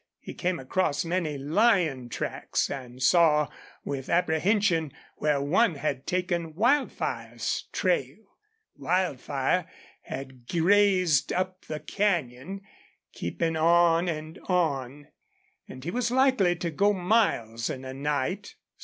He 0.19 0.33
came 0.33 0.59
across 0.59 1.05
many 1.05 1.37
lion 1.37 2.09
tracks 2.09 2.71
and 2.71 3.03
saw, 3.03 3.49
with 3.85 4.09
apprehension, 4.09 4.93
where 5.17 5.39
one 5.39 5.75
had 5.75 6.07
taken 6.07 6.55
Wildfire's 6.55 7.65
trail. 7.71 8.17
Wildfire 8.75 9.67
had 10.01 10.47
grazed 10.47 11.31
up 11.31 11.65
the 11.65 11.79
canyon, 11.79 12.61
keeping 13.13 13.55
on 13.55 14.07
and 14.07 14.39
on, 14.45 15.07
and 15.67 15.83
he 15.83 15.91
was 15.91 16.09
likely 16.09 16.55
to 16.55 16.71
go 16.71 16.93
miles 16.93 17.69
in 17.69 17.85
a 17.85 17.93
night. 17.93 18.55